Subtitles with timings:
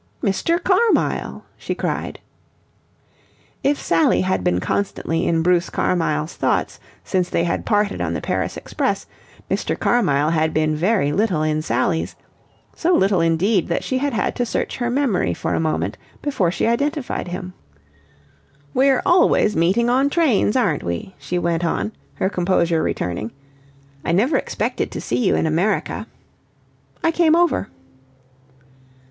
[0.23, 0.57] "Mr.
[0.59, 2.19] Carmyle!" she cried.
[3.63, 8.19] If Sally had been constantly in Bruce Carmyle's thoughts since they had parted on the
[8.19, 9.05] Paris express,
[9.47, 9.77] Mr.
[9.79, 12.15] Carmyle had been very little in Sally's
[12.75, 16.49] so little, indeed, that she had had to search her memory for a moment before
[16.49, 17.53] she identified him.
[18.73, 23.33] "We're always meeting on trains, aren't we?" she went on, her composure returning.
[24.03, 26.07] "I never expected to see you in America."
[27.03, 27.69] "I came over."